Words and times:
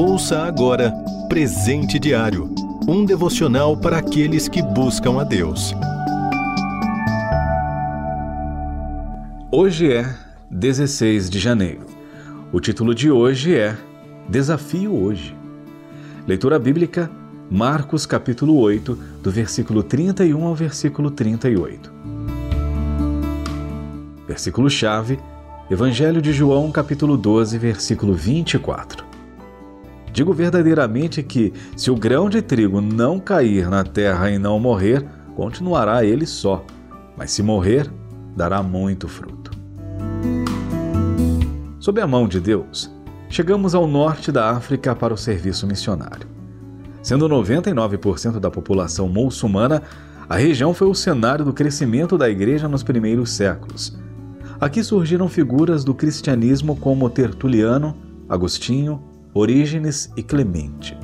Ouça 0.00 0.44
agora 0.44 0.92
Presente 1.28 1.98
Diário 1.98 2.54
um 2.86 3.04
devocional 3.04 3.76
para 3.76 3.98
aqueles 3.98 4.46
que 4.46 4.62
buscam 4.62 5.20
a 5.20 5.24
Deus. 5.24 5.74
Hoje 9.50 9.92
é 9.92 10.14
16 10.52 11.28
de 11.28 11.40
janeiro. 11.40 11.80
O 12.52 12.60
título 12.60 12.94
de 12.94 13.10
hoje 13.10 13.56
é 13.56 13.76
Desafio 14.28 14.94
Hoje. 14.94 15.36
Leitura 16.28 16.60
bíblica, 16.60 17.10
Marcos 17.50 18.06
capítulo 18.06 18.56
8, 18.56 18.96
do 19.20 19.32
versículo 19.32 19.82
31 19.82 20.44
ao 20.44 20.54
versículo 20.54 21.10
38. 21.10 21.92
Versículo-chave, 24.28 25.18
Evangelho 25.68 26.22
de 26.22 26.32
João 26.32 26.70
capítulo 26.70 27.16
12, 27.16 27.58
versículo 27.58 28.14
24. 28.14 29.07
Digo 30.18 30.32
verdadeiramente 30.32 31.22
que, 31.22 31.52
se 31.76 31.92
o 31.92 31.94
grão 31.94 32.28
de 32.28 32.42
trigo 32.42 32.80
não 32.80 33.20
cair 33.20 33.70
na 33.70 33.84
terra 33.84 34.28
e 34.28 34.36
não 34.36 34.58
morrer, 34.58 35.06
continuará 35.36 36.04
ele 36.04 36.26
só, 36.26 36.64
mas 37.16 37.30
se 37.30 37.40
morrer, 37.40 37.88
dará 38.34 38.60
muito 38.60 39.06
fruto. 39.06 39.52
Sob 41.78 42.00
a 42.00 42.06
mão 42.08 42.26
de 42.26 42.40
Deus, 42.40 42.92
chegamos 43.30 43.76
ao 43.76 43.86
norte 43.86 44.32
da 44.32 44.50
África 44.50 44.92
para 44.92 45.14
o 45.14 45.16
serviço 45.16 45.68
missionário. 45.68 46.26
Sendo 47.00 47.28
99% 47.28 48.40
da 48.40 48.50
população 48.50 49.08
muçulmana, 49.08 49.84
a 50.28 50.34
região 50.34 50.74
foi 50.74 50.88
o 50.88 50.94
cenário 50.96 51.44
do 51.44 51.52
crescimento 51.52 52.18
da 52.18 52.28
igreja 52.28 52.66
nos 52.66 52.82
primeiros 52.82 53.30
séculos. 53.30 53.96
Aqui 54.60 54.82
surgiram 54.82 55.28
figuras 55.28 55.84
do 55.84 55.94
cristianismo 55.94 56.74
como 56.74 57.08
Tertuliano, 57.08 57.96
Agostinho, 58.28 59.07
Orígenes 59.40 60.12
e 60.16 60.22
Clemente. 60.24 60.98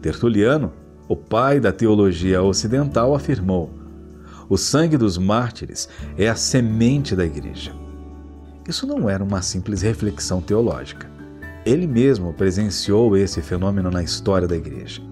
Tertuliano, 0.00 0.70
o 1.08 1.16
pai 1.16 1.58
da 1.58 1.72
teologia 1.72 2.40
ocidental, 2.40 3.12
afirmou: 3.12 3.74
o 4.48 4.56
sangue 4.56 4.96
dos 4.96 5.18
mártires 5.18 5.88
é 6.16 6.28
a 6.28 6.36
semente 6.36 7.16
da 7.16 7.26
igreja. 7.26 7.74
Isso 8.68 8.86
não 8.86 9.10
era 9.10 9.24
uma 9.24 9.42
simples 9.42 9.82
reflexão 9.82 10.40
teológica. 10.40 11.10
Ele 11.66 11.88
mesmo 11.88 12.32
presenciou 12.32 13.16
esse 13.16 13.42
fenômeno 13.42 13.90
na 13.90 14.00
história 14.00 14.46
da 14.46 14.56
igreja. 14.56 15.02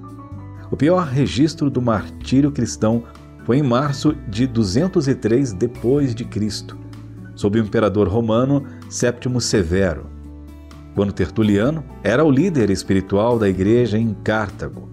O 0.70 0.76
pior 0.76 1.08
registro 1.08 1.68
do 1.68 1.82
martírio 1.82 2.52
cristão 2.52 3.02
foi 3.44 3.58
em 3.58 3.64
março 3.64 4.14
de 4.28 4.46
203 4.46 5.54
depois 5.54 6.14
de 6.14 6.24
Cristo, 6.24 6.78
sob 7.34 7.58
o 7.58 7.64
imperador 7.64 8.06
romano 8.06 8.64
Séptimo 8.88 9.41
Severo 9.41 10.17
quando 10.98 11.12
Tertuliano 11.12 11.84
era 12.02 12.24
o 12.24 12.30
líder 12.30 12.70
espiritual 12.70 13.38
da 13.38 13.48
igreja 13.48 13.96
em 13.96 14.12
Cartago, 14.14 14.88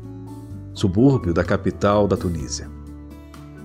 subúrbio 0.72 1.34
da 1.34 1.44
capital 1.44 2.08
da 2.08 2.16
Tunísia. 2.16 2.70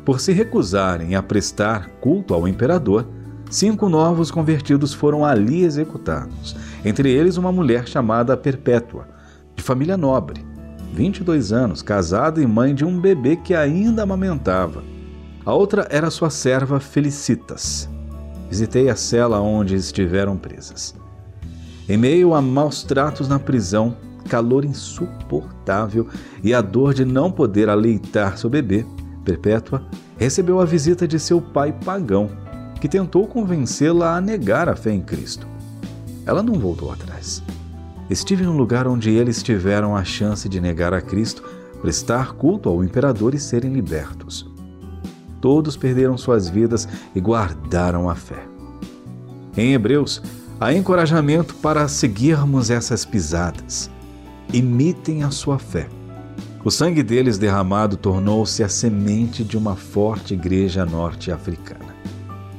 Por 0.07 0.21
se 0.21 0.33
recusarem 0.33 1.15
a 1.15 1.23
prestar 1.23 1.91
culto 2.01 2.33
ao 2.33 2.49
imperador, 2.49 3.07
cinco 3.51 3.91
novos 3.91 4.31
convertidos 4.31 4.95
foram 4.95 5.23
ali 5.23 5.65
executados, 5.65 6.57
entre 6.83 7.11
eles 7.11 7.37
uma 7.37 7.53
mulher 7.53 7.87
chamada 7.87 8.39
Perpétua, 8.39 9.07
de 9.55 9.63
família 9.63 9.99
nobre, 9.99 10.43
22 10.95 11.53
anos, 11.53 11.83
casada 11.83 12.41
e 12.41 12.47
mãe 12.47 12.75
de 12.75 12.87
um 12.87 12.99
bebê 12.99 13.37
que 13.37 13.55
ainda 13.55 14.05
amamentava. 14.05 14.83
A 15.45 15.53
outra 15.53 15.87
era 15.91 16.11
sua 16.11 16.31
serva 16.31 16.81
Felicitas. 16.81 17.87
Visitei 18.49 18.89
a 18.89 18.97
cela 18.97 19.41
onde 19.41 19.75
estiveram 19.75 20.39
presas. 20.39 20.99
Em 21.91 21.97
meio 21.97 22.35
a 22.35 22.41
maus 22.41 22.85
tratos 22.85 23.27
na 23.27 23.37
prisão, 23.37 23.97
calor 24.29 24.65
insuportável 24.65 26.07
e 26.41 26.55
a 26.55 26.61
dor 26.61 26.95
de 26.95 27.05
não 27.05 27.33
poder 27.33 27.69
aleitar 27.69 28.39
seu 28.39 28.49
bebê, 28.49 28.87
Perpétua 29.25 29.83
recebeu 30.17 30.61
a 30.61 30.65
visita 30.65 31.09
de 31.09 31.19
seu 31.19 31.41
pai 31.43 31.73
pagão, 31.85 32.31
que 32.81 32.89
tentou 32.89 33.27
convencê-la 33.27 34.17
a 34.17 34.21
negar 34.21 34.69
a 34.69 34.77
fé 34.77 34.93
em 34.93 35.01
Cristo. 35.01 35.49
Ela 36.25 36.45
não 36.45 36.61
voltou 36.61 36.93
atrás. 36.93 37.43
Estive 38.09 38.45
no 38.45 38.57
lugar 38.57 38.87
onde 38.87 39.11
eles 39.11 39.43
tiveram 39.43 39.97
a 39.97 40.05
chance 40.05 40.49
de 40.49 40.61
negar 40.61 40.95
a 40.95 41.01
Cristo, 41.01 41.43
prestar 41.83 42.35
culto 42.35 42.69
ao 42.69 42.85
imperador 42.85 43.35
e 43.35 43.41
serem 43.41 43.73
libertos. 43.73 44.49
Todos 45.41 45.77
perderam 45.77 46.17
suas 46.17 46.49
vidas 46.49 46.87
e 47.17 47.21
guardaram 47.21 48.09
a 48.09 48.15
fé. 48.15 48.47
Em 49.57 49.73
Hebreus, 49.73 50.23
Há 50.63 50.75
encorajamento 50.75 51.55
para 51.55 51.89
seguirmos 51.89 52.69
essas 52.69 53.03
pisadas. 53.07 53.91
Imitem 54.53 55.23
a 55.23 55.31
sua 55.31 55.59
fé. 55.59 55.89
O 56.63 56.71
sangue 56.71 57.03
deles 57.03 57.39
derramado 57.39 57.97
tornou-se 57.97 58.63
a 58.63 58.69
semente 58.69 59.43
de 59.43 59.57
uma 59.57 59.75
forte 59.75 60.35
igreja 60.35 60.85
norte-africana. 60.85 61.97